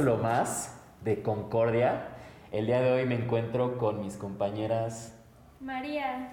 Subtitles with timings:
[0.00, 2.08] capítulo más de Concordia.
[2.52, 5.14] El día de hoy me encuentro con mis compañeras
[5.60, 6.32] María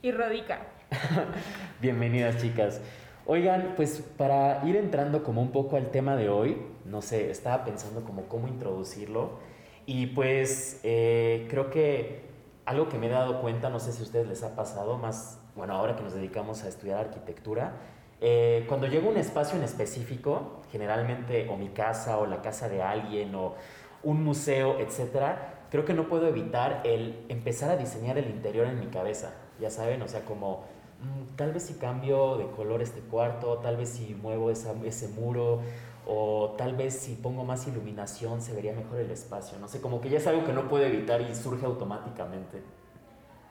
[0.00, 0.60] y Rodica.
[1.80, 2.80] Bienvenidas chicas.
[3.26, 7.64] Oigan, pues para ir entrando como un poco al tema de hoy, no sé, estaba
[7.64, 9.40] pensando como cómo introducirlo
[9.86, 12.20] y pues eh, creo que
[12.64, 15.40] algo que me he dado cuenta, no sé si a ustedes les ha pasado, más,
[15.56, 17.72] bueno, ahora que nos dedicamos a estudiar arquitectura,
[18.20, 22.68] eh, cuando llego a un espacio en específico, generalmente o mi casa o la casa
[22.68, 23.54] de alguien o
[24.02, 28.78] un museo, etcétera, creo que no puedo evitar el empezar a diseñar el interior en
[28.78, 30.64] mi cabeza, ya saben, o sea, como
[31.00, 35.60] mm, tal vez si cambio de color este cuarto, tal vez si muevo ese muro
[36.06, 40.00] o tal vez si pongo más iluminación se vería mejor el espacio, no sé, como
[40.00, 42.62] que ya es algo que no puedo evitar y surge automáticamente.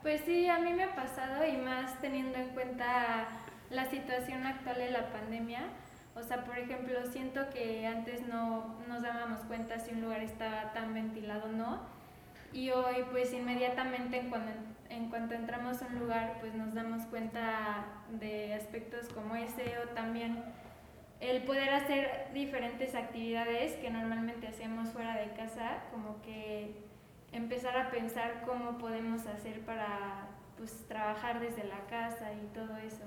[0.01, 3.27] Pues sí, a mí me ha pasado y más teniendo en cuenta
[3.69, 5.63] la situación actual de la pandemia.
[6.15, 10.73] O sea, por ejemplo, siento que antes no nos dábamos cuenta si un lugar estaba
[10.73, 11.79] tan ventilado o no.
[12.51, 14.31] Y hoy, pues inmediatamente en
[14.89, 17.85] en cuanto entramos a un lugar, pues nos damos cuenta
[18.19, 20.43] de aspectos como ese o también
[21.19, 26.75] el poder hacer diferentes actividades que normalmente hacemos fuera de casa, como que
[27.31, 33.03] empezar a pensar cómo podemos hacer para pues, trabajar desde la casa y todo eso.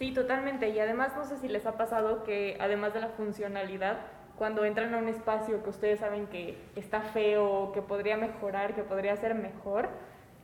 [0.00, 0.70] Sí, totalmente.
[0.70, 3.98] Y además no sé si les ha pasado que además de la funcionalidad,
[4.38, 8.82] cuando entran a un espacio que ustedes saben que está feo, que podría mejorar, que
[8.82, 9.90] podría ser mejor,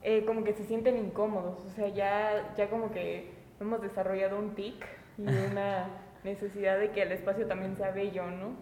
[0.02, 1.64] eh, como que se sienten incómodos.
[1.64, 5.86] O sea, ya, ya como que hemos desarrollado un tic y una
[6.22, 8.56] necesidad de que el espacio también sea bello, ¿no?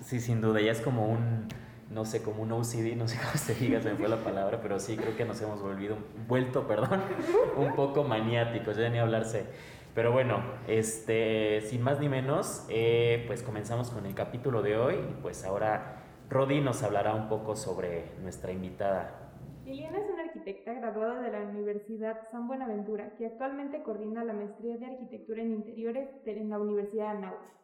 [0.00, 0.62] Sí, sin duda.
[0.62, 1.46] Ya es como un
[1.90, 4.60] no sé, como un OCD, no sé cómo se diga, se me fue la palabra,
[4.62, 7.02] pero sí creo que nos hemos volvido, vuelto, perdón,
[7.56, 9.46] un poco maniáticos, ya ni hablarse.
[9.94, 14.96] Pero bueno, este, sin más ni menos, eh, pues comenzamos con el capítulo de hoy.
[15.22, 19.32] Pues ahora Rodi nos hablará un poco sobre nuestra invitada.
[19.64, 24.76] Liliana es una arquitecta graduada de la Universidad San Buenaventura que actualmente coordina la maestría
[24.76, 27.58] de arquitectura en interiores en la Universidad de Anáhuac.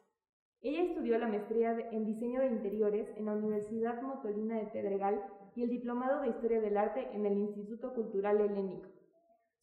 [0.65, 5.23] Ella estudió la maestría en diseño de interiores en la Universidad Motolina de Pedregal
[5.55, 8.89] y el diplomado de Historia del Arte en el Instituto Cultural Helénico.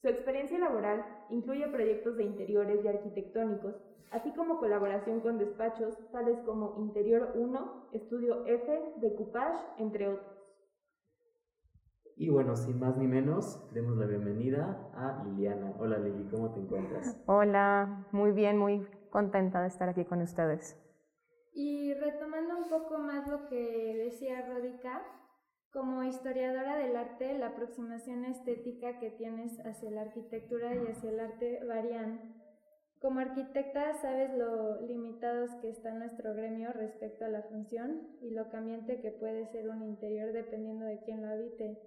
[0.04, 6.38] Su experiencia laboral incluye proyectos de interiores y arquitectónicos, así como colaboración con despachos tales
[6.46, 10.38] como Interior 1, Estudio F, Decoupage, entre otros.
[12.16, 15.74] Y bueno, sin más ni menos, demos la bienvenida a Liliana.
[15.80, 17.20] Hola Lili, ¿cómo te encuentras?
[17.26, 20.78] Hola, muy bien, muy contenta de estar aquí con ustedes.
[21.54, 25.02] Y retomando un poco más lo que decía Rodica,
[25.72, 31.20] como historiadora del arte, la aproximación estética que tienes hacia la arquitectura y hacia el
[31.20, 32.42] arte varían.
[33.00, 38.50] Como arquitecta sabes lo limitados que está nuestro gremio respecto a la función y lo
[38.50, 41.80] cambiante que puede ser un interior dependiendo de quién lo habite.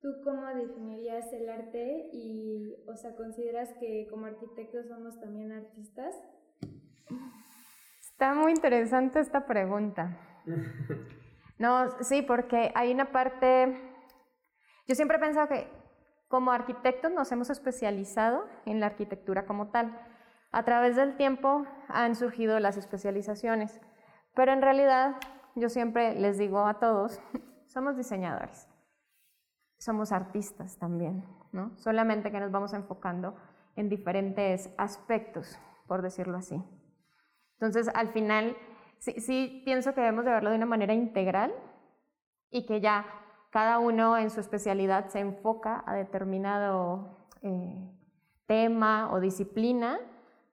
[0.00, 6.14] ¿Tú cómo definirías el arte y, o sea, consideras que como arquitectos somos también artistas?
[8.18, 10.18] Está muy interesante esta pregunta.
[11.60, 13.80] No, sí, porque hay una parte,
[14.86, 15.68] yo siempre he pensado que
[16.28, 20.00] como arquitectos nos hemos especializado en la arquitectura como tal.
[20.52, 23.80] A través del tiempo han surgido las especializaciones,
[24.36, 25.16] pero en realidad
[25.56, 27.20] yo siempre les digo a todos,
[27.66, 28.68] somos diseñadores,
[29.78, 31.76] somos artistas también, ¿no?
[31.76, 33.34] Solamente que nos vamos enfocando
[33.74, 35.58] en diferentes aspectos,
[35.88, 36.62] por decirlo así.
[37.60, 38.56] Entonces, al final,
[38.98, 41.52] sí, pienso que debemos de verlo de una manera integral
[42.50, 43.04] y que ya
[43.50, 47.90] cada uno en su especialidad se enfoca a determinado eh,
[48.46, 49.98] tema o disciplina,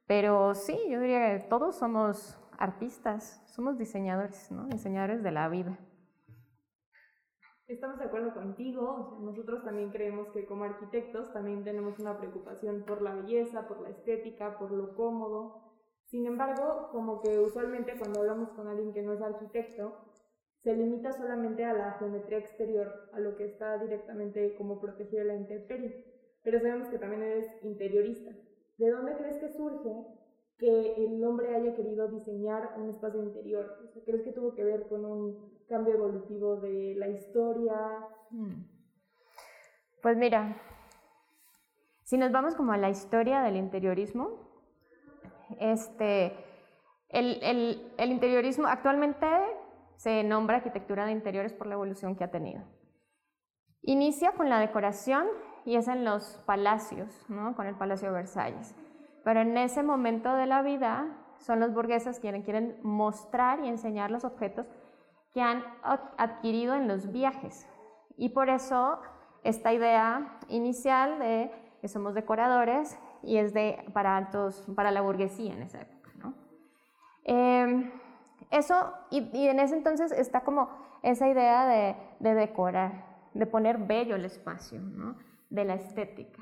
[0.07, 5.77] pero sí, yo diría que todos somos artistas, somos diseñadores, diseñadores de la vida.
[7.67, 13.01] Estamos de acuerdo contigo, nosotros también creemos que como arquitectos también tenemos una preocupación por
[13.01, 15.64] la belleza, por la estética, por lo cómodo,
[16.15, 19.97] sin embargo, como que usualmente cuando hablamos con alguien que no es arquitecto,
[20.63, 25.27] se limita solamente a la geometría exterior, a lo que está directamente como protegido de
[25.27, 26.05] la intemperie.
[26.41, 28.31] Pero sabemos que también eres interiorista.
[28.77, 30.07] ¿De dónde crees que surge
[30.57, 33.91] que el hombre haya querido diseñar un espacio interior?
[34.05, 37.75] ¿Crees que tuvo que ver con un cambio evolutivo de la historia?
[38.29, 38.63] Hmm.
[40.01, 40.61] Pues mira,
[42.05, 44.44] si nos vamos como a la historia del interiorismo,
[45.59, 46.35] este,
[47.09, 49.27] el, interiorismo actualmente
[49.95, 52.63] se nombra arquitectura de interiores por la evolución que ha tenido.
[53.81, 55.27] Inicia con la decoración
[55.63, 57.25] y es en los palacios,
[57.55, 58.75] con el Palacio de Versalles.
[59.23, 61.07] pero en ese momento de la vida
[61.39, 64.67] son los burgueses quienes quieren mostrar y enseñar los objetos
[65.33, 65.63] que han
[66.17, 67.67] adquirido en los viajes.
[68.17, 68.99] Y por eso
[69.43, 71.51] esta idea inicial de
[71.81, 76.11] que somos decoradores y es de para altos, para la burguesía en esa época.
[76.15, 76.33] ¿no?
[77.23, 77.91] Em,
[78.51, 80.69] eso, y, en ese entonces está como
[81.03, 85.15] esa idea de, de decorar, de poner bello el espacio, ¿no?
[85.49, 86.41] de la estética.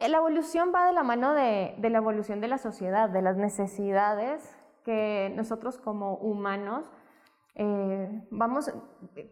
[0.00, 3.36] La evolución va de la mano de, de, la evolución de la sociedad, de las
[3.36, 6.90] necesidades que nosotros como humanos
[7.58, 8.70] eh, vamos,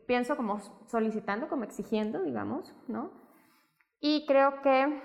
[0.06, 3.10] pienso como solicitando, como exigiendo, digamos, ¿no?
[4.00, 5.02] Y creo que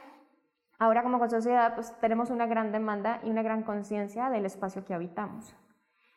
[0.80, 4.94] ahora como sociedad pues tenemos una gran demanda y una gran conciencia del espacio que
[4.94, 5.56] habitamos.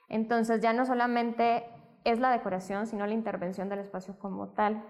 [0.08, 1.64] Entonces ya no solamente
[2.04, 4.82] es la decoración, sino la intervención del espacio como tal.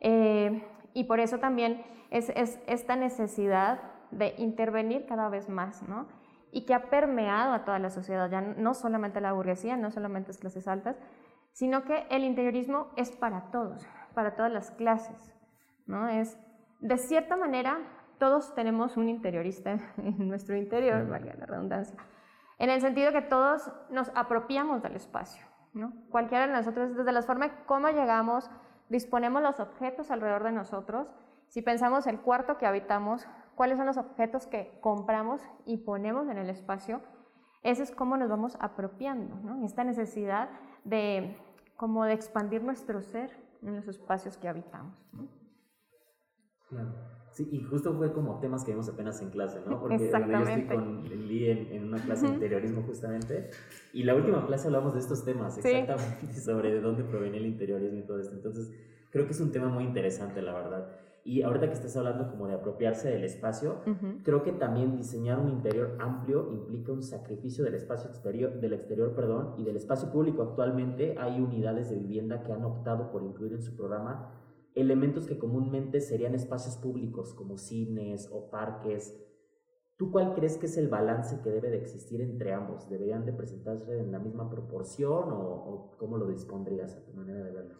[0.00, 2.30] Eh, y por eso también es,
[2.66, 3.80] esta necesidad
[4.10, 6.06] de intervenir cada vez más, ¿no?
[6.50, 10.28] Y que ha permeado a toda la sociedad, ya no solamente la burguesía, no solamente
[10.28, 10.98] las clases altas,
[11.52, 15.34] sino que el interiorismo es para todos, para todas las clases,
[15.86, 16.08] ¿no?
[16.08, 16.38] Es,
[16.80, 17.78] de cierta manera,
[18.22, 21.96] todos tenemos un interiorista en nuestro interior, valga la redundancia,
[22.56, 25.92] en el sentido que todos nos apropiamos del espacio, ¿no?
[26.08, 28.48] Cualquiera de nosotros, desde la forma cómo llegamos,
[28.88, 31.08] disponemos los objetos alrededor de nosotros.
[31.48, 33.26] Si pensamos el cuarto que habitamos,
[33.56, 37.00] cuáles son los objetos que compramos y ponemos en el espacio,
[37.64, 39.64] eso es cómo nos vamos apropiando, ¿no?
[39.64, 40.48] Esta necesidad
[40.84, 41.36] de,
[41.74, 44.94] como de expandir nuestro ser en los espacios que habitamos.
[46.72, 47.12] Claro.
[47.32, 49.80] Sí, y justo fue como temas que vimos apenas en clase, ¿no?
[49.80, 53.48] Porque yo estoy con Lee en, una clase de interiorismo justamente,
[53.94, 57.98] y la última clase hablamos de estos temas, exactamente, sobre de dónde proviene el interiorismo
[57.98, 58.34] y todo esto.
[58.34, 58.70] Entonces,
[59.10, 60.88] creo que es un tema muy interesante, la verdad.
[61.24, 63.76] Y ahorita que estás hablando como de apropiarse del espacio,
[64.24, 69.14] creo que también diseñar un interior amplio implica un sacrificio del espacio exterior, del exterior,
[69.14, 70.42] perdón, y del espacio público.
[70.42, 74.32] Actualmente hay unidades de vivienda que han optado por incluir en su programa
[74.74, 79.18] elementos que comúnmente serían espacios públicos como cines o parques.
[79.96, 82.88] ¿Tú cuál crees que es el balance que debe de existir entre ambos?
[82.88, 87.52] ¿Deberían de presentarse en la misma proporción o, cómo lo dispondrías a tu manera de
[87.52, 87.74] verlo?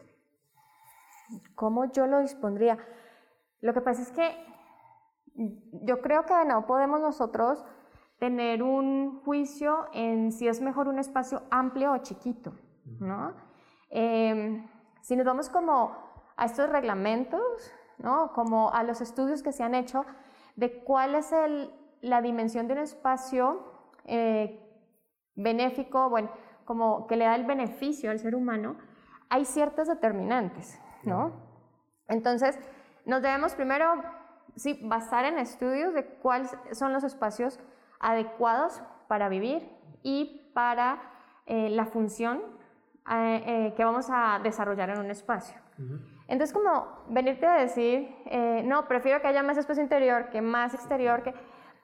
[1.54, 2.78] ¿Cómo yo lo dispondría?
[3.60, 4.30] Lo que pasa es que
[5.84, 7.64] yo creo que no podemos nosotros
[8.18, 12.52] tener un juicio en si es mejor un espacio amplio o chiquito,
[13.00, 13.34] ¿no?
[13.90, 14.68] Em,
[15.00, 18.32] si nos vamos como a estos reglamentos, ¿no?
[18.32, 20.04] como a los estudios que se han hecho
[20.56, 23.72] de cuál es el, la dimensión de un espacio
[24.04, 24.60] eh,
[25.34, 26.30] benéfico, bueno,
[26.64, 28.76] como que le da el beneficio al ser humano,
[29.28, 31.32] hay ciertas determinantes, ¿no?
[32.08, 32.58] Entonces,
[33.06, 34.02] nos debemos primero,
[34.56, 37.58] sí, basar en estudios de cuáles son los espacios
[37.98, 39.68] adecuados para vivir
[40.02, 41.00] y para
[41.46, 42.42] eh, la función
[43.10, 45.60] eh, que vamos a desarrollar en un espacio.
[46.32, 50.72] Entonces, como venirte a decir, eh, no, prefiero que haya más espacio interior que más
[50.72, 51.34] exterior, que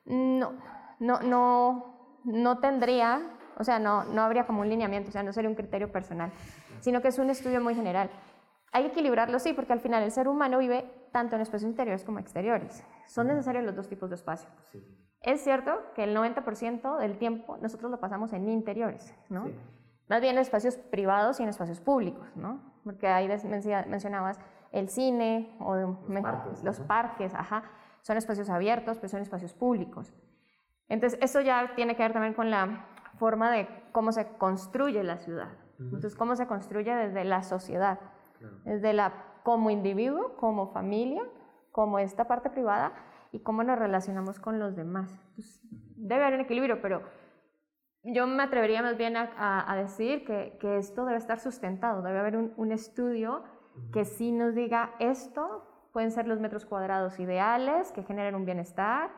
[0.06, 0.54] no,
[1.00, 3.20] no, no, no tendría,
[3.58, 6.32] o sea, no, no habría como un lineamiento, o sea, no sería un criterio personal,
[6.80, 8.08] sino que es un estudio muy general.
[8.72, 12.02] Hay que equilibrarlo, sí, porque al final el ser humano vive tanto en espacios interiores
[12.02, 12.82] como exteriores.
[13.06, 14.48] Son necesarios los dos tipos de espacio.
[15.20, 19.50] Es cierto que el 90% del tiempo nosotros lo pasamos en interiores, ¿no?
[20.08, 22.77] Más bien en espacios privados y en espacios públicos, ¿no?
[22.88, 23.28] Porque ahí
[23.86, 24.40] mencionabas
[24.72, 25.76] el cine o
[26.64, 27.64] los parques, ajá.
[28.00, 30.14] Son espacios abiertos, pero son espacios públicos.
[30.88, 32.86] Entonces, eso ya tiene que ver también con la
[33.18, 35.50] forma de cómo se construye la ciudad.
[35.78, 38.00] Entonces, cómo se construye desde la sociedad,
[38.64, 41.24] desde la como individuo, como familia,
[41.70, 42.92] como esta parte privada
[43.32, 45.12] y cómo nos relacionamos con los demás.
[45.94, 47.02] debe haber un equilibrio, pero
[48.02, 52.36] yo me atrevería más bien a, decir que, que, esto debe estar sustentado, debe haber
[52.36, 53.44] un, un, estudio
[53.92, 59.10] que sí nos diga esto pueden ser los metros cuadrados ideales, que generen un bienestar,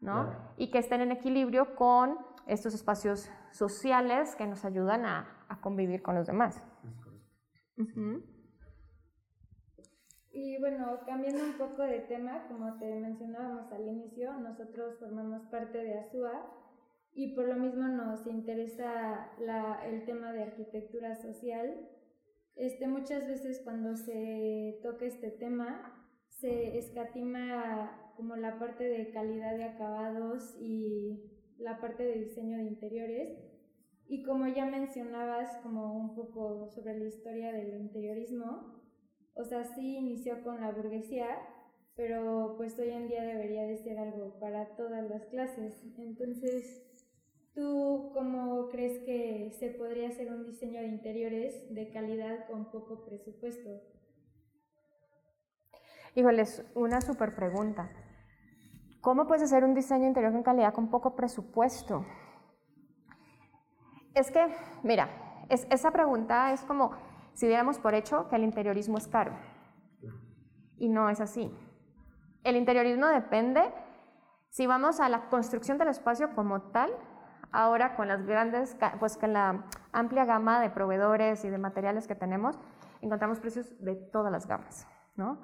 [0.00, 0.34] ¿no?
[0.56, 6.02] Y que estén en equilibrio con estos espacios sociales que nos ayudan a, a convivir
[6.02, 6.60] con los demás.
[10.32, 15.78] Y bueno, cambiando un poco de tema, como te mencionábamos al inicio, nosotros formamos parte
[15.78, 16.63] de ASUA
[17.14, 21.88] y por lo mismo nos interesa la, el tema de arquitectura social.
[22.56, 29.56] Este, muchas veces cuando se toca este tema se escatima como la parte de calidad
[29.56, 33.38] de acabados y la parte de diseño de interiores.
[34.06, 38.82] Y como ya mencionabas como un poco sobre la historia del interiorismo,
[39.34, 41.26] o sea, sí inició con la burguesía,
[41.96, 45.82] pero pues hoy en día debería de ser algo para todas las clases.
[45.96, 46.84] Entonces,
[47.54, 53.04] ¿tú cómo crees que se podría hacer un diseño de interiores de calidad con poco
[53.04, 53.70] presupuesto?
[56.16, 57.90] Híjole, es una súper pregunta.
[59.00, 62.04] ¿Cómo puedes hacer un diseño interior con calidad con poco presupuesto?
[64.14, 64.46] Es que,
[64.82, 65.08] mira,
[65.48, 66.92] esa pregunta es como
[67.34, 69.32] si diéramos por hecho que el interiorismo es caro.
[70.78, 71.52] Y no es así.
[72.44, 73.62] El interiorismo depende,
[74.50, 76.92] si vamos a la construcción del espacio como tal,
[77.54, 82.16] ahora con las grandes, pues con la amplia gama de proveedores y de materiales que
[82.16, 82.58] tenemos,
[83.00, 85.38] encontramos precios de todas las gamas, ¿no?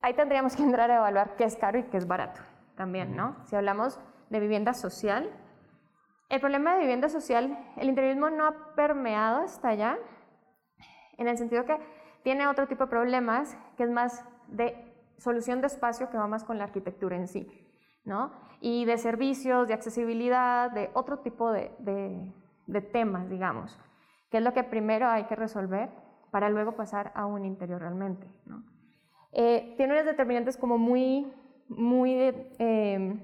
[0.00, 2.40] Ahí tendríamos que entrar a evaluar qué es caro y qué es barato
[2.76, 3.36] también, ¿no?
[3.44, 5.30] Si hablamos de vivienda social,
[6.30, 9.98] el problema de vivienda social, el interiorismo no ha permeado hasta allá,
[11.18, 11.78] en el sentido que
[12.22, 16.44] tiene otro tipo de problemas, que es más de solución de espacio que va más
[16.44, 17.46] con la arquitectura en sí,
[18.08, 18.32] ¿no?
[18.60, 21.70] Y de servicios, de accesibilidad, de otro tipo de,
[22.66, 23.78] de temas, digamos,
[24.30, 25.90] que es lo que primero hay que resolver
[26.30, 28.64] para luego pasar a un interior realmente, ¿no?
[29.32, 31.32] Eh, tiene unas determinantes como muy,
[31.68, 32.14] muy
[32.58, 33.20] em,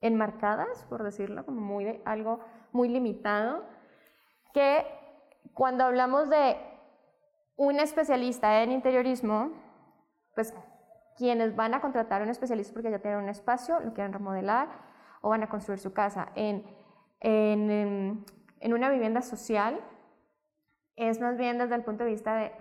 [0.00, 2.40] enmarcadas, por decirlo, como muy de algo
[2.72, 3.64] muy limitado,
[4.52, 4.84] que
[5.54, 6.56] cuando hablamos de
[7.56, 9.52] un especialista en interiorismo,
[10.34, 10.54] pues
[11.16, 14.68] quienes van a contratar a un especialista porque ya tienen un espacio, lo quieren remodelar
[15.20, 16.64] o van a construir su casa en,
[17.20, 18.24] en,
[18.60, 19.80] en una vivienda social,
[20.96, 22.52] es más bien desde el punto de vista de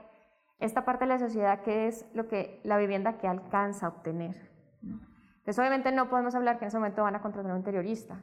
[0.60, 4.51] esta parte de la sociedad que es lo que la vivienda que alcanza a obtener.
[4.81, 8.22] Entonces, obviamente no podemos hablar que en ese momento van a contratar un interiorista.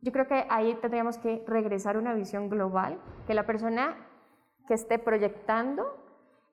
[0.00, 3.96] Yo creo que ahí tendríamos que regresar a una visión global, que la persona
[4.68, 6.03] que esté proyectando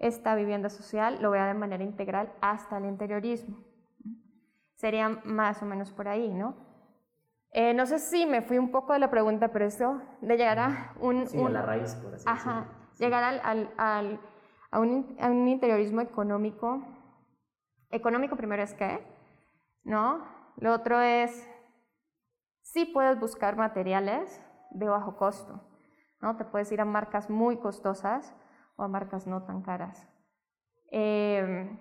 [0.01, 3.63] esta vivienda social lo vea de manera integral hasta el interiorismo.
[4.75, 6.55] Sería más o menos por ahí, ¿no?
[7.51, 10.59] Eh, no sé si me fui un poco de la pregunta, pero eso de llegar
[10.59, 11.27] a un...
[11.27, 12.67] Sí, a la raíz, por así ajá,
[12.97, 14.19] Llegar al, al
[14.71, 16.81] a un, interiorismo económico.
[17.89, 19.05] Económico primero es qué,
[19.83, 20.25] ¿no?
[20.57, 21.47] Lo otro es,
[22.61, 24.41] sí puedes buscar materiales
[24.71, 25.61] de bajo costo,
[26.21, 26.37] ¿no?
[26.37, 28.33] Te puedes ir a marcas muy costosas
[28.81, 30.07] o a marcas no tan caras.
[30.89, 31.79] Em,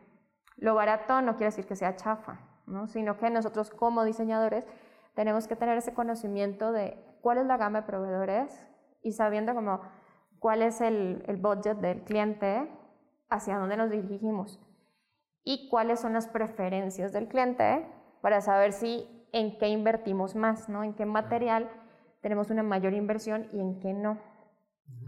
[0.57, 2.87] lo barato no quiere decir que sea chafa, ¿no?
[2.87, 4.67] sino que nosotros como diseñadores
[5.15, 8.63] tenemos que tener ese conocimiento de cuál es la gama de proveedores
[9.03, 9.81] y sabiendo como
[10.39, 12.71] cuál es el, el budget del cliente
[13.31, 14.61] hacia dónde nos dirigimos
[15.43, 17.87] y cuáles son las preferencias del cliente
[18.21, 20.85] para saber si en qué invertimos más, ¿no?
[20.85, 21.71] En qué material
[22.21, 24.19] tenemos una mayor inversión y en qué no.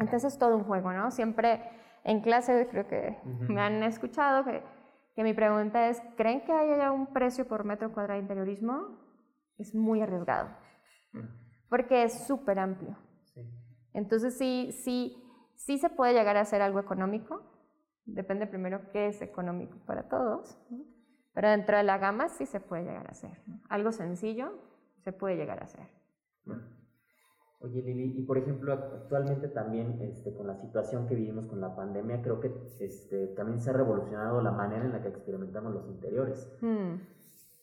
[0.00, 1.10] Entonces es todo un juego, ¿no?
[1.10, 1.62] Siempre
[2.04, 3.18] en clase creo que
[3.48, 4.62] me han escuchado que,
[5.14, 8.98] que, mi pregunta es, ¿creen que haya un precio por metro cuadrado de interiorismo?
[9.58, 10.50] Es muy arriesgado,
[11.68, 12.96] porque es súper amplio.
[13.94, 15.16] Entonces sí, sí,
[15.54, 17.52] sí se puede llegar a hacer algo económico,
[18.04, 20.58] Depende primero qué es económico para todos,
[21.32, 23.42] pero dentro de la gama sí se puede llegar a hacer.
[23.68, 24.52] Algo sencillo
[25.04, 25.88] se puede llegar a hacer.
[27.62, 31.76] Oye Lili, y por ejemplo actualmente también este, con la situación que vivimos con la
[31.76, 35.86] pandemia, creo que este, también se ha revolucionado la manera en la que experimentamos los
[35.88, 36.50] interiores.
[36.60, 36.96] Hmm.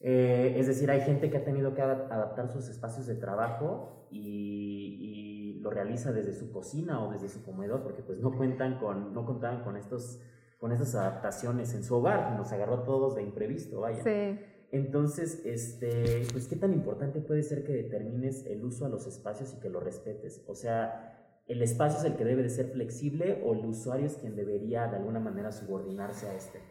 [0.02, 5.60] Eh, es decir, hay gente que ha tenido que adaptar sus espacios de trabajo y,
[5.62, 9.26] lo realiza desde su cocina o desde su comedor, porque pues no cuentan con, no
[9.26, 10.22] contaban con estos,
[10.58, 14.02] con estas adaptaciones en su hogar, nos agarró a todos de imprevisto, vaya.
[14.02, 14.40] Sí.
[14.72, 19.54] Entonces, este, pues qué tan importante puede ser que determines el uso a los espacios
[19.54, 20.44] y que lo respetes.
[20.48, 24.18] O sea, el espacio es el que debe de ser flexible o el usuario es
[24.18, 26.62] quien debería de alguna manera subordinarse a este.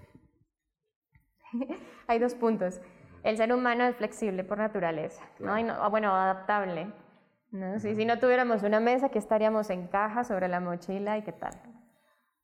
[2.07, 2.81] Hay dos puntos.
[3.25, 5.53] El ser humano es flexible por naturaleza, ¿no?
[5.53, 6.93] Ah, bueno, adaptable.
[7.51, 7.81] ¿no?
[7.81, 11.33] Si, si no tuviéramos una mesa, que estaríamos en caja sobre la mochila y qué
[11.33, 11.55] tal.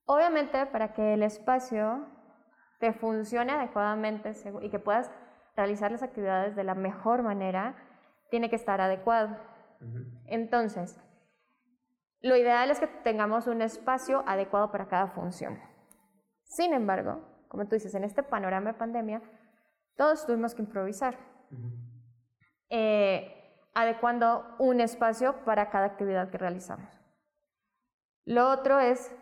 [0.07, 2.07] Obviamente, para que el espacio
[2.81, 5.11] te funcione adecuadamente y que puedas
[5.57, 7.77] realizar las actividades de la mejor manera,
[8.31, 9.37] tiene que estar adecuado.
[10.27, 11.01] Entonces,
[12.21, 15.59] lo ideal es que tengamos un espacio adecuado para cada función.
[16.45, 19.23] Sin embargo, como tú dices, en este panorama de pandemia,
[19.97, 21.19] todos tuvimos que improvisar,
[22.71, 23.31] eh,
[23.75, 26.89] adecuando un espacio para cada actividad que realizamos.
[28.25, 29.15] Lo otro es,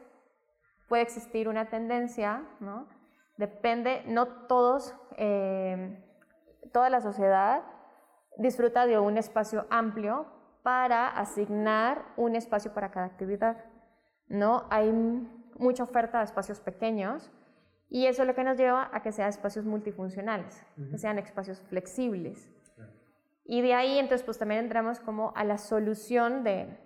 [0.89, 2.89] puede existir una tendencia, ¿no?
[3.37, 6.03] Depende, no todos, eh,
[6.73, 7.63] toda la sociedad
[8.39, 10.27] disfruta de un espacio amplio
[10.63, 13.65] para asignar un espacio para cada actividad,
[14.29, 14.65] ¿no?
[14.71, 14.93] Hay
[15.59, 17.31] mucha oferta de espacios pequeños,
[17.95, 21.61] Y eso es lo que nos lleva a que sean espacios multifuncionales, que sean espacios
[21.61, 22.51] flexibles.
[23.45, 26.79] Y de ahí entonces pues también entramos como a la solución de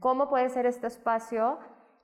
[0.00, 1.60] cómo puede ser este espacio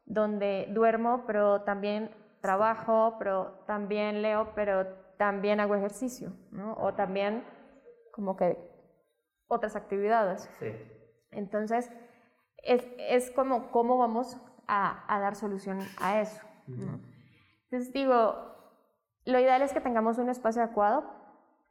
[0.07, 4.87] donde duermo, pero también trabajo, pero también leo, pero
[5.19, 6.75] también hago ejercicio, ¿no?
[6.75, 7.45] O también
[8.13, 8.59] como que
[9.47, 10.49] otras actividades.
[10.59, 10.73] Sí.
[11.31, 11.91] Entonces,
[12.63, 16.41] es, es, como cómo vamos a, a, dar solución a eso.
[16.67, 18.55] Entonces digo,
[19.25, 21.05] lo ideal es que tengamos un espacio adecuado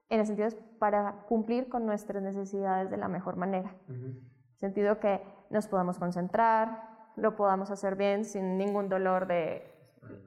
[0.10, 3.74] en el sentido para cumplir con nuestras necesidades de la mejor manera.
[3.88, 4.22] En
[4.52, 9.64] el sentido que nos podamos concentrar, lo podamos hacer bien sin ningún dolor de,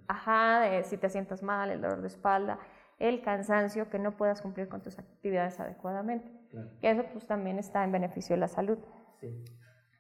[0.09, 2.59] ajá, de si te sientas mal, el dolor de espalda,
[2.99, 6.31] el cansancio, que no puedas cumplir con tus actividades adecuadamente.
[6.81, 8.79] Que eso pues también está en beneficio de la salud.
[9.21, 9.45] Sí.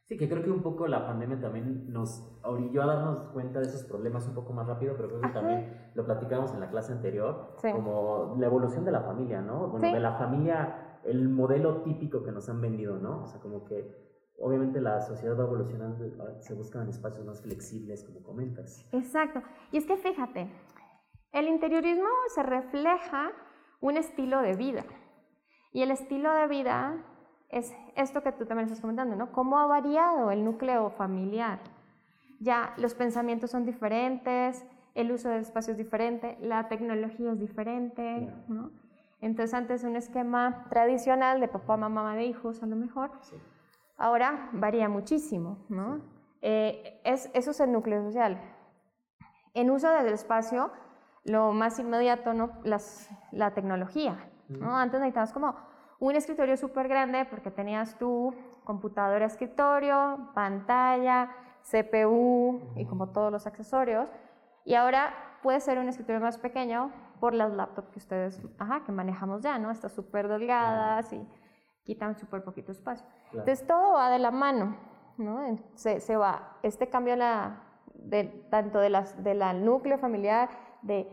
[0.07, 3.67] Sí, que creo que un poco la pandemia también nos orilló a darnos cuenta de
[3.67, 6.93] esos problemas un poco más rápido, pero creo que también lo platicamos en la clase
[6.93, 9.67] anterior, como la evolución de la familia, ¿no?
[9.67, 13.25] Bueno, de la familia, el modelo típico que nos han vendido, ¿no?
[13.25, 14.07] O sea, como que
[14.39, 16.05] obviamente la sociedad va evolucionando,
[16.39, 18.89] se buscan espacios más flexibles, como comentas.
[18.93, 19.43] Exacto.
[19.73, 20.49] Y es que fíjate,
[21.33, 23.33] el interiorismo se refleja
[23.81, 24.85] un estilo de vida.
[25.73, 27.05] Y el estilo de vida
[27.51, 29.33] es esto que tú también estás comentando, ¿no?
[29.33, 31.61] ¿Cómo ha variado el núcleo familiar?
[32.41, 34.65] Ya los pensamientos son diferentes,
[34.95, 38.71] el uso del espacio es diferente, la tecnología es diferente, ¿no?
[39.21, 43.11] Entonces antes un esquema tradicional de papá, mamá, de hijos a lo mejor,
[43.97, 46.01] ahora varía muchísimo, ¿no?
[46.43, 48.41] Eh, es, eso es el núcleo social.
[49.55, 50.71] En uso del espacio,
[51.27, 52.53] lo más inmediato, ¿no?
[52.63, 54.77] Las, la tecnología, ¿no?
[54.77, 55.57] Antes necesitabas como
[55.99, 61.31] un escritorio súper grande porque tenías tu computadora escritorio, pantalla,
[61.71, 64.09] CPU y como todos los accesorios.
[64.65, 68.93] Y ahora puede ser un escritorio más pequeño por las laptops que ustedes, ajá, que
[68.93, 69.71] manejamos ya, ¿no?
[69.71, 71.27] Estas súper delgadas y
[71.85, 73.07] quitan súper poquito espacio.
[73.33, 74.77] Entonces todo va de la mano,
[75.19, 75.57] ¿no?
[75.75, 77.63] Se, se va, este cambio la,
[77.95, 80.51] de, tanto de, las, de la núcleo familiar,
[80.87, 81.07] de,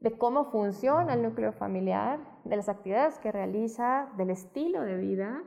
[0.00, 5.42] de cómo funciona el núcleo familiar, de las actividades que realiza, del estilo de vida,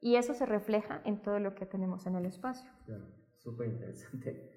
[0.00, 2.70] y eso se refleja en todo lo que tenemos en el espacio.
[2.86, 3.04] Claro,
[3.38, 4.50] súper interesante.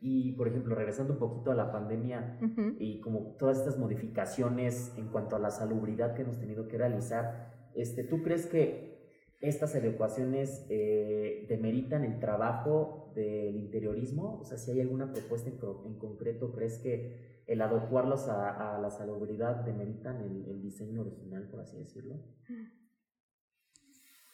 [0.00, 2.38] Y, por ejemplo, regresando un poquito a la pandemia
[2.78, 7.70] y como todas estas modificaciones en cuanto a la salubridad que hemos tenido que realizar,
[7.74, 8.92] este, ¿tú crees que
[9.40, 14.40] estas adecuaciones eh, demeritan el trabajo del interiorismo?
[14.40, 18.90] O sea, si hay alguna propuesta en, en concreto, ¿crees que el adecuarlos a, la
[18.90, 22.14] salubridad demeritan el, el, diseño original, por así decirlo.
[22.14, 22.18] O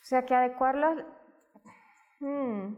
[0.02, 1.04] sea, que adecuarlos...
[2.20, 2.74] Hmm,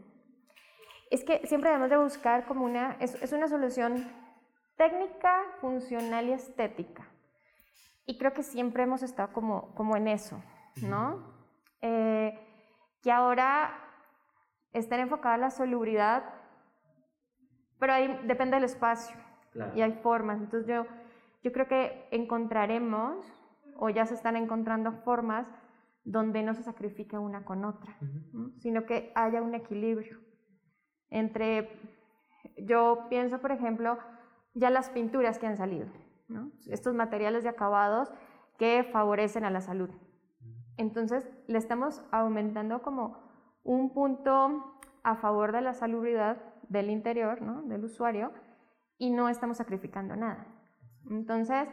[1.09, 2.93] es que siempre debemos de buscar como una...
[2.99, 4.11] Es, es, una solución
[4.77, 7.09] técnica, funcional y estética.
[8.05, 10.41] Y creo que siempre hemos estado como, como en eso,
[10.81, 11.33] ¿no?
[11.81, 12.39] Eh,
[13.01, 13.77] que ahora
[14.73, 16.23] estén enfocada la salubridad,
[17.79, 19.15] pero ahí depende del espacio.
[19.75, 20.39] Y hay formas.
[20.39, 20.85] Entonces yo,
[21.43, 23.25] yo creo que encontraremos,
[23.77, 25.47] o ya se están encontrando formas
[26.03, 27.95] donde no se sacrifique una con otra,
[28.57, 30.19] sino que haya un equilibrio
[31.09, 31.69] entre,
[32.57, 33.97] yo pienso, por ejemplo,
[34.53, 35.87] ya las pinturas que han salido,
[36.67, 38.11] estos materiales de acabados
[38.57, 39.89] que favorecen a la salud.
[40.77, 43.17] Entonces, le estamos aumentando como
[43.63, 46.37] un punto a favor de la salubridad
[46.69, 47.61] del interior, ¿no?
[47.63, 48.31] del usuario,
[49.01, 50.45] y no estamos sacrificando nada.
[51.09, 51.67] Entonces,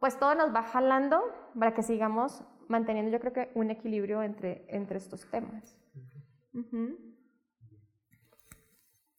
[0.00, 1.20] pues todo nos va jalando
[1.58, 5.78] para que sigamos manteniendo, yo creo que, un equilibrio entre, entre estos temas.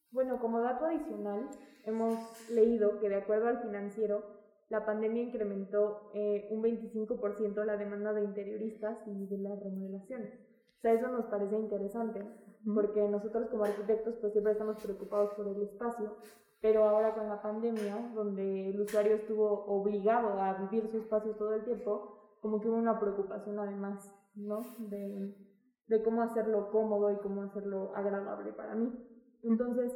[0.10, 1.52] Bueno, como dato adicional,
[1.86, 4.24] hemos leído que de acuerdo al financiero,
[4.70, 10.34] la pandemia incrementó eh, un 25% la demanda de interioristas y de las remodelaciones.
[10.80, 12.26] O sea, eso nos parece interesante,
[12.74, 16.18] porque nosotros como arquitectos pues siempre estamos preocupados por el espacio,
[16.64, 21.54] pero ahora con la pandemia, donde el usuario estuvo obligado a vivir su espacio todo
[21.54, 24.62] el tiempo, como que hubo una preocupación además, ¿no?
[24.78, 25.36] De,
[25.88, 28.94] de cómo hacerlo cómodo y cómo hacerlo agradable para mí.
[29.44, 29.92] Entonces,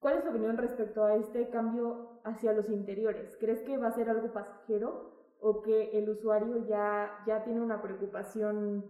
[0.00, 3.36] ¿cuál es tu opinión respecto a este cambio hacia los interiores?
[3.38, 7.80] ¿Crees que va a ser algo pasajero o que el usuario ya, ya tiene una
[7.80, 8.84] preocupación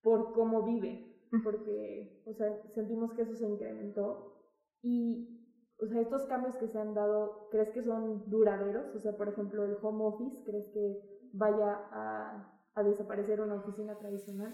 [0.00, 1.12] por cómo vive?
[1.42, 4.32] Porque, o sea, sentimos que eso se incrementó.
[4.80, 5.42] Y
[5.78, 8.94] o sea, estos cambios que se han dado, ¿crees que son duraderos?
[8.94, 10.96] O sea, por ejemplo, el home office, ¿crees que
[11.32, 14.50] vaya a, a desaparecer una oficina tradicional?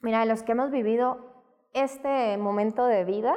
[0.00, 1.42] Mira, los que hemos vivido
[1.74, 3.34] este momento de vida,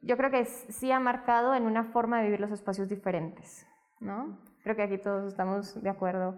[0.00, 3.66] yo creo que sí ha marcado en una forma de vivir los espacios diferentes,
[4.00, 4.38] ¿no?
[4.62, 6.36] Creo que aquí todos estamos de acuerdo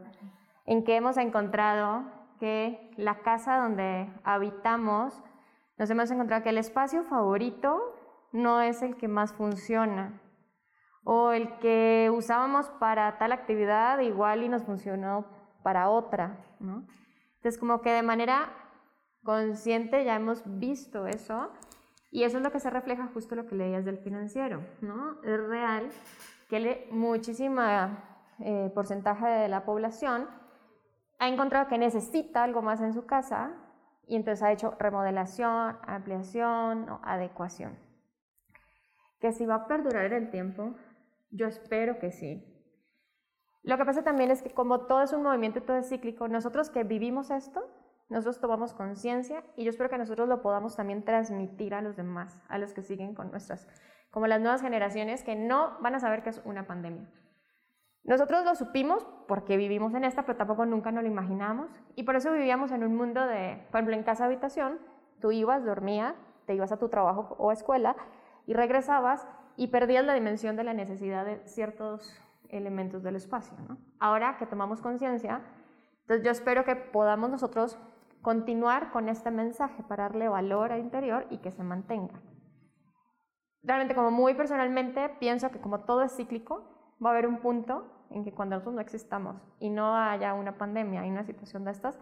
[0.66, 2.04] en que hemos encontrado
[2.40, 5.22] que la casa donde habitamos,
[5.78, 7.94] nos hemos encontrado que el espacio favorito
[8.32, 10.20] no es el que más funciona,
[11.04, 15.24] o el que usábamos para tal actividad igual y nos funcionó
[15.62, 16.84] para otra, ¿no?
[17.36, 18.52] Entonces como que de manera
[19.22, 21.52] consciente ya hemos visto eso
[22.10, 25.22] y eso es lo que se refleja justo lo que leías del financiero, ¿no?
[25.22, 25.90] Es real
[26.48, 30.28] que muchísima eh, porcentaje de la población
[31.18, 33.54] ha encontrado que necesita algo más en su casa
[34.06, 37.76] y entonces ha hecho remodelación, ampliación o adecuación.
[39.20, 40.74] Que si va a perdurar en el tiempo,
[41.30, 42.52] yo espero que sí.
[43.62, 46.70] Lo que pasa también es que como todo es un movimiento todo es cíclico, nosotros
[46.70, 47.68] que vivimos esto,
[48.08, 52.38] nosotros tomamos conciencia y yo espero que nosotros lo podamos también transmitir a los demás,
[52.48, 53.66] a los que siguen con nuestras,
[54.12, 57.10] como las nuevas generaciones que no van a saber que es una pandemia.
[58.06, 62.14] Nosotros lo supimos porque vivimos en esta, pero tampoco nunca nos lo imaginamos y por
[62.14, 64.78] eso vivíamos en un mundo de, por ejemplo, en casa habitación,
[65.20, 66.14] tú ibas, dormías,
[66.46, 67.96] te ibas a tu trabajo o escuela
[68.46, 72.16] y regresabas y perdías la dimensión de la necesidad de ciertos
[72.48, 73.56] elementos del espacio.
[73.98, 75.42] Ahora que tomamos conciencia,
[76.02, 77.76] entonces yo espero que podamos nosotros
[78.22, 82.20] continuar con este mensaje para darle valor al interior y que se mantenga.
[83.64, 86.62] Realmente como muy personalmente pienso que como todo es cíclico,
[87.04, 90.58] va a haber un punto en que cuando nosotros no existamos y no haya una
[90.58, 91.98] pandemia y una situación de estas,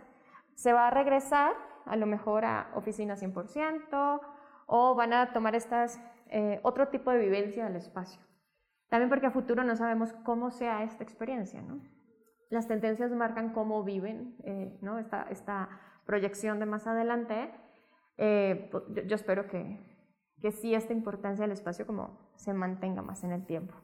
[0.54, 1.52] se va a regresar
[1.86, 4.20] a lo mejor a oficina 100%
[4.66, 8.20] o van a tomar estas eh, otro tipo de vivencia del espacio.
[8.88, 11.80] También porque a futuro no sabemos cómo sea esta experiencia, ¿no?
[12.50, 14.98] Las tendencias marcan cómo viven, eh, ¿no?
[14.98, 15.68] Esta, esta,
[16.06, 17.50] proyección de más adelante.
[18.18, 19.80] Eh, pues, yo, espero que,
[20.40, 23.74] que sí esta importancia del espacio como se mantenga más en el tiempo.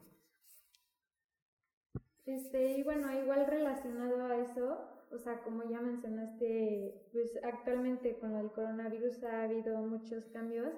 [2.31, 4.79] Este, y bueno, igual relacionado a eso,
[5.11, 10.73] o sea, como ya mencionaste, pues actualmente con el coronavirus ha habido muchos cambios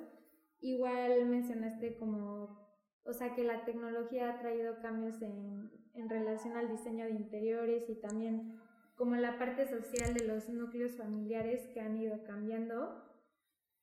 [0.62, 2.56] Igual mencionaste como,
[3.04, 7.90] o sea, que la tecnología ha traído cambios en, en relación al diseño de interiores
[7.90, 8.60] y también
[8.94, 13.02] como la parte social de los núcleos familiares que han ido cambiando.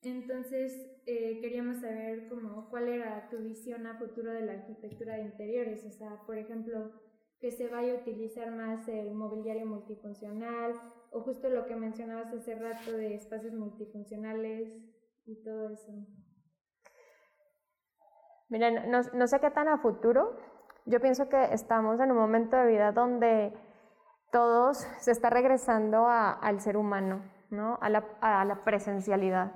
[0.02, 0.74] Entonces,
[1.06, 5.84] eh, queríamos saber como cuál era tu visión a futuro de la arquitectura de interiores,
[5.84, 6.94] o sea, por ejemplo,
[7.40, 10.74] que se vaya a utilizar más el mobiliario multifuncional
[11.12, 14.74] o justo lo que mencionabas hace rato de espacios multifuncionales
[15.26, 15.92] y todo eso.
[18.50, 20.38] Miren, no, sé qué tan a futuro.
[20.86, 23.54] Yo pienso que estamos en un momento de vida donde
[24.32, 27.78] todos se está regresando al ser humano, ¿no?
[27.82, 29.52] a, la, presencialidad.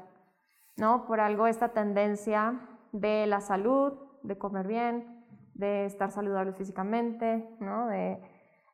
[0.78, 1.06] ¿no?
[1.08, 2.60] Por algo esta tendencia
[2.92, 5.23] de la salud, de comer bien,
[5.54, 7.88] de estar saludable físicamente, ¿no?
[7.88, 8.22] de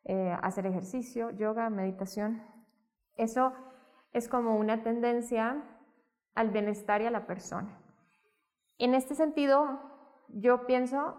[0.06, 2.42] eh, hacer ejercicio, yoga, meditación.
[3.15, 3.54] Eso
[4.12, 5.63] es como una tendencia
[6.36, 7.78] al bienestar y a la persona.
[8.78, 9.80] En este sentido,
[10.30, 11.15] yo pienso,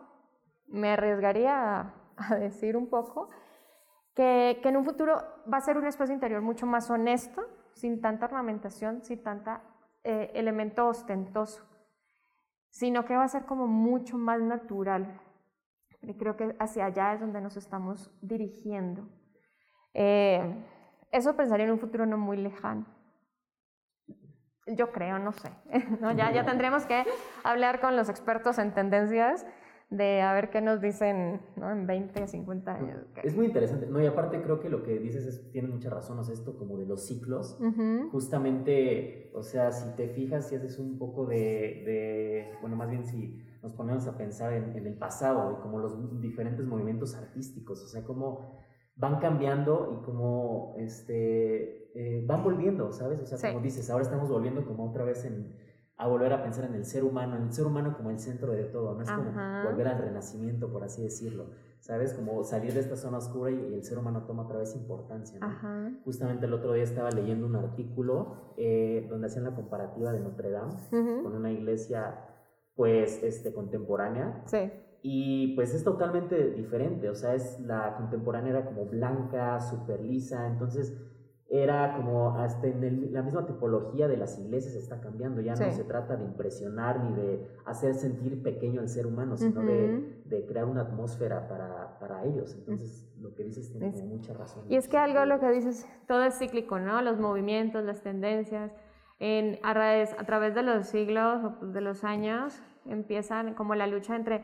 [0.67, 3.29] me arriesgaría a, decir un poco,
[4.15, 5.19] que, en un futuro
[5.53, 7.43] va a ser un espacio interior mucho más honesto,
[7.75, 9.63] sin tanta ornamentación, sin tanta
[10.03, 11.63] eh, elemento ostentoso,
[12.71, 15.21] sino que va a ser como mucho más natural.
[16.03, 19.07] Y creo que hacia allá es donde nos estamos dirigiendo.
[19.95, 20.43] Eh,
[21.13, 22.87] eso pensaría en un futuro no muy lejano.
[24.67, 25.51] Yo creo, no sé.
[26.01, 26.13] ¿no?
[26.13, 27.05] Ya, ya tendremos que
[27.43, 29.45] hablar con los expertos en tendencias
[29.91, 31.71] de a ver qué nos dicen ¿no?
[31.71, 32.99] en 20, 50 años.
[33.25, 33.87] Es muy interesante.
[33.87, 36.57] No, y aparte creo que lo que dices es, tiene mucha razón, o sea, esto
[36.57, 37.59] como de los ciclos.
[38.13, 43.05] Justamente, o sea, si te fijas, si haces un poco de, de, bueno, más bien
[43.05, 47.83] si nos ponemos a pensar en, en el pasado y como los diferentes movimientos artísticos,
[47.83, 48.59] o sea, cómo
[49.01, 53.21] van cambiando y como este, eh, van volviendo, ¿sabes?
[53.21, 55.57] O sea, como dices, ahora estamos volviendo como otra vez en,
[55.97, 58.53] a volver a pensar en el ser humano, en el ser humano como el centro
[58.53, 59.33] de todo, no es como
[59.65, 61.47] volver al renacimiento, por así decirlo,
[61.81, 62.13] ¿sabes?
[62.13, 65.99] Como salir de esta zona oscura y, el ser humano toma otra vez importancia, ¿no?
[66.05, 70.51] Justamente el otro día estaba leyendo un artículo eh, donde hacían la comparativa de Notre
[70.51, 72.19] Dame con una iglesia,
[72.75, 74.43] pues, este, contemporánea.
[74.47, 74.71] Sí
[75.03, 80.47] y pues es totalmente diferente, o sea, es la contemporánea era como blanca, súper lisa,
[80.47, 80.95] entonces
[81.53, 85.85] era como hasta en la misma tipología de las iglesias está cambiando, ya no se
[85.85, 90.67] trata de impresionar ni de hacer sentir pequeño al ser humano, sino de, de, crear
[90.67, 94.65] una atmósfera para, para ellos, entonces lo que dices tiene mucha razón.
[94.69, 97.03] Y es que algo lo que dices, todo es cíclico, ¿no?
[97.03, 98.71] Los movimientos, las tendencias,
[99.21, 104.17] En, a, través, a través de los siglos, de los años, empiezan como la lucha
[104.17, 104.43] entre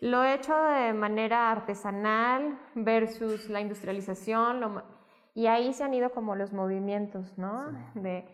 [0.00, 4.82] lo hecho de manera artesanal versus la industrialización,
[5.34, 7.70] y ahí se han ido como los movimientos, ¿no?
[7.94, 8.24] De,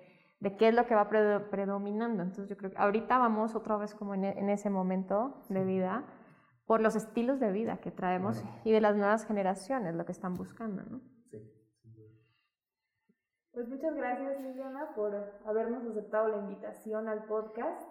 [0.41, 2.23] de, qué es lo que va predominando.
[2.23, 6.05] Entonces yo creo que ahorita vamos otra vez como en, en ese momento de vida
[6.67, 10.35] por los estilos de vida que traemos y de las nuevas generaciones, lo que están
[10.35, 11.01] buscando, ¿no?
[13.59, 15.13] Pues muchas gracias Liliana por
[15.45, 17.91] habernos aceptado la invitación al podcast.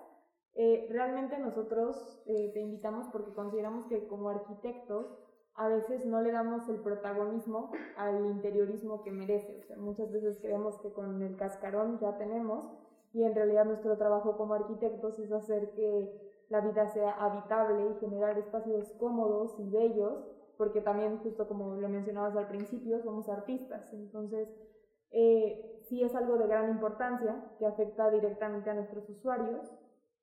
[0.55, 5.13] Eh, realmente nosotros eh, te invitamos porque consideramos que como arquitectos
[5.55, 9.59] a veces no le damos el protagonismo al interiorismo que merece.
[9.59, 12.65] O sea, muchas veces creemos que con el cascarón ya tenemos
[13.11, 17.99] y en realidad nuestro trabajo como arquitectos es hacer que la vida sea habitable y
[17.99, 20.23] generar espacios cómodos y bellos,
[20.55, 23.91] porque también, justo como lo mencionabas al principio, somos artistas.
[23.91, 24.47] Entonces,
[25.11, 29.71] eh, sí es algo de gran importancia que afecta directamente a nuestros usuarios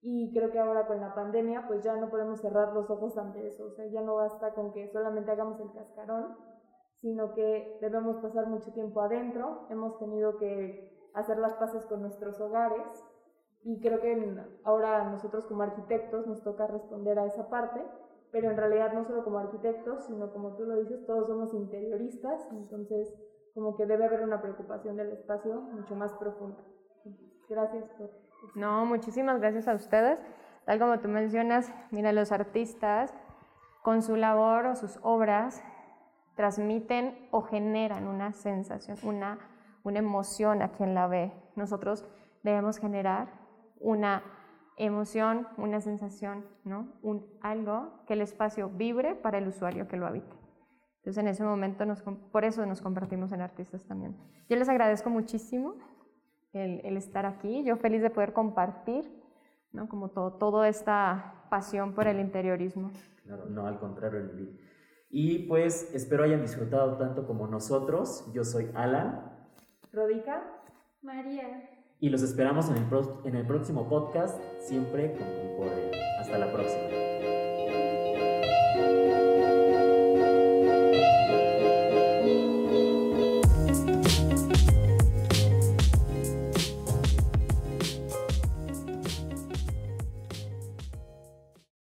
[0.03, 3.47] y creo que ahora con la pandemia pues ya no podemos cerrar los ojos ante
[3.47, 6.37] eso, o sea, ya no basta con que solamente hagamos el cascarón,
[6.97, 12.39] sino que debemos pasar mucho tiempo adentro, hemos tenido que hacer las paces con nuestros
[12.41, 13.05] hogares
[13.63, 17.83] y creo que ahora nosotros como arquitectos nos toca responder a esa parte,
[18.31, 22.47] pero en realidad no solo como arquitectos, sino como tú lo dices, todos somos interioristas,
[22.53, 23.15] entonces
[23.55, 26.59] como que debe haber una preocupación del espacio mucho más profunda.
[27.49, 27.85] Gracias.
[28.55, 30.19] No, muchísimas gracias a ustedes.
[30.65, 33.15] Tal como tú mencionas, mira, los artistas
[33.83, 35.63] con su labor o sus obras
[36.35, 39.39] transmiten o generan una sensación, una,
[39.85, 41.33] una emoción a quien la ve.
[41.55, 42.05] Nosotros
[42.43, 43.29] debemos generar
[43.79, 44.23] una
[44.77, 46.89] emoción, una sensación, ¿no?
[47.41, 50.44] Algo que el espacio vibre para el usuario que lo habite.
[51.05, 54.17] Entonces en ese momento, nos, por eso nos convertimos en artistas también.
[54.49, 55.75] Yo les agradezco muchísimo
[56.55, 59.05] el, el estar aquí, yo feliz de poder compartir,
[59.71, 59.87] ¿no?
[59.87, 62.91] Como todo, toda esta pasión por el interiorismo.
[63.23, 64.59] Claro, no, al contrario, Lili.
[65.11, 68.33] Y pues espero hayan disfrutado tanto como nosotros.
[68.33, 69.31] Yo soy Alan.
[69.93, 70.43] Rodica.
[71.03, 71.69] María.
[72.01, 72.85] Y los esperamos en el,
[73.25, 75.91] en el próximo podcast, siempre con Concordia.
[76.19, 77.14] Hasta la próxima.